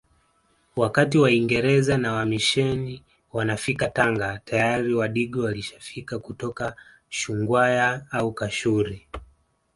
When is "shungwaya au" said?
7.09-8.33